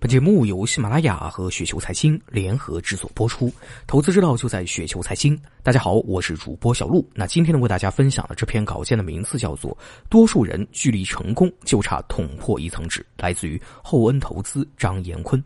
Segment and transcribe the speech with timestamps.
[0.00, 3.52] 本节目由喜马拉雅和雪球财经联合制作播出，
[3.84, 5.36] 投资之道就在雪球财经。
[5.60, 7.04] 大家好，我是主播小璐。
[7.14, 9.72] 那今天呢，为大家分享的这篇稿件的名字叫做
[10.08, 15.42] 《多数人距离成功就差捅破一层纸》，来自于厚恩投资张延坤。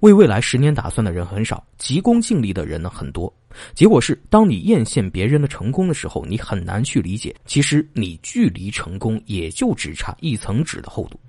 [0.00, 3.32] 为未来十年打算的人很少，急功近利的人呢很多。
[3.74, 11.20] 结果是，当你艳羡别人的成功的时候，你很难去理解，其实你距离成功也就只差一层纸的厚度。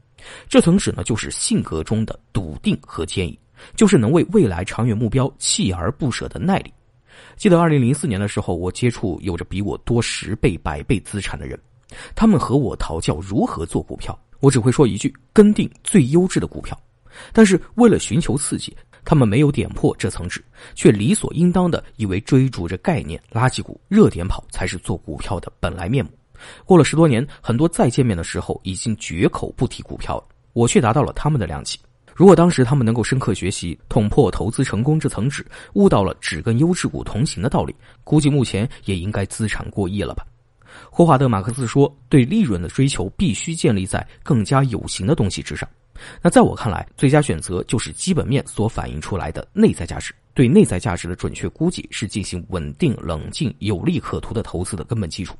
[0.47, 3.37] 这层纸呢，就是性格中的笃定和坚毅，
[3.75, 6.73] 就是能为未来长远目标锲而不舍的耐力。
[7.35, 11.59] 记得二零零四年的时候，我接触有着比我多十倍、百倍资产的人，
[12.15, 16.79] 他们和我讨教如何做股票，我只会说一句：跟定最优质的股票。
[17.33, 20.43] 但是为了寻求刺激，他们没有点破这层纸，
[20.75, 26.11] 却理所应当的以为追逐着概念、垃圾股、热点跑才是做股票的本来面目。
[26.65, 30.23] 过了十多年，很多再见面的时候已经绝口不提股票了，
[30.53, 31.79] 我却达到了他们的量级。
[32.15, 40.25] 如果当时他们能够深刻学习捅破投资成功这层纸，悟到了只跟优质股同行的道理，估计目前也应该资产过亿了吧。
[40.89, 45.67] 霍华德·马克思说：“对利润的追求必须建立在更加有形的东西之上。”
[46.21, 50.13] 那在我看来，最佳选择就是基本面所反映出来的内在价值。
[50.37, 55.35] 对内在价值的准确估计，是进行稳定、冷静、有利可图的投资的根本基础。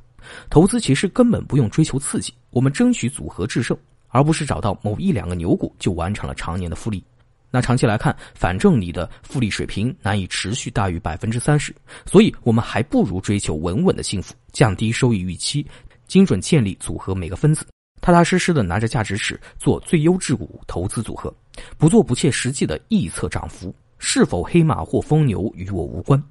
[0.50, 7.00] 投资其实根本不用追求刺激，我们争取组合制胜，而不是找到某一两个牛股就完成了常年的复利。
[7.48, 11.72] 那长期来看，反正你的复利水平难以持续大于百分之三十，
[12.04, 15.64] 所以我们还不如追求稳稳的幸福，降低收益预期，
[16.08, 17.64] 精准建立组合每个分子。
[18.00, 21.32] 踏踏实实的拿着价值尺做最优质股投资组合，
[21.76, 26.22] 不做不切实际的臆测涨幅，是否黑马或疯牛与我无关。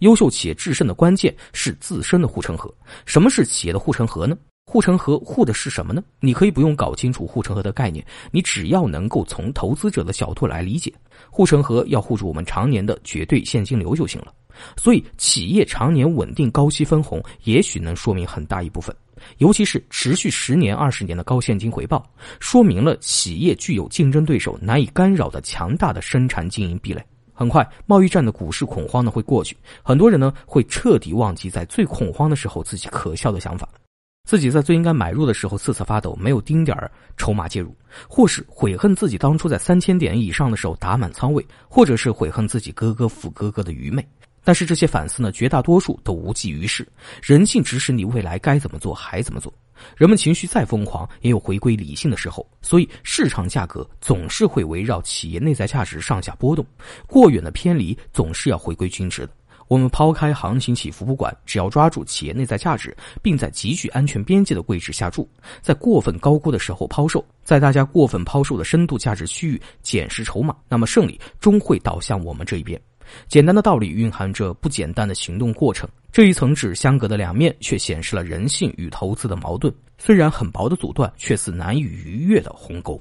[0.00, 2.72] 优秀企业制胜的关键是自身的护城河。
[3.04, 4.36] 什么是企业的护城河呢？
[4.66, 6.02] 护城河护的是什么呢？
[6.20, 10.92] 你可以不用搞清楚护城河的概念，你只要能够从投资者的角度来理解，
[11.30, 14.34] 护城河要护住我们常年的绝对现金流就行了。
[14.76, 18.94] 所以，企业常年稳定高息分红，也许能说明很大一部分。
[19.38, 22.04] 尤其是持续十年、二十年的高现金回报，
[22.40, 27.02] 说明了企业具有竞争对手难以干扰的强大的生产经营壁垒。
[27.38, 33.68] 很快，贸易战的股市恐慌呢会过去，很多人呢会彻底忘记在最恐慌的时候自己可笑的想法，
[34.26, 37.76] 自己在最应该买入的时候瑟瑟发抖，没有丁点儿筹码介入，
[38.08, 44.02] 或是悔恨自己当初在三千点以上的时候打满仓位，或者是悔恨自己哥哥负哥哥的愚昧。
[44.42, 46.88] 但是这些反思呢，绝大多数都无济于事。
[47.20, 49.52] 人性指使你未来该怎么做还怎么做。
[49.96, 52.46] 人们情绪再疯狂，也有回归理性的时候。
[52.62, 56.64] 所以市场价格总是会围绕企业内在价值上下波动，
[57.06, 59.32] 过远的偏离总是要回归均值的。
[59.68, 65.28] 我们抛开行情起伏不管，只要抓住企业内在价值，并在极具安全边界的位置下注，
[65.60, 72.80] 在过分高估的时候抛售，在大家过分抛售的深度价值区域捡拾筹码，那么胜利终会倒向我们这一边。
[73.28, 79.72] 简单的道理蕴含着不简单的行动过程，这一层纸相隔的两面，却显示了人性与投资的矛盾。
[79.98, 83.00] 虽然很薄的阻断，却似难以逾越的鸿沟。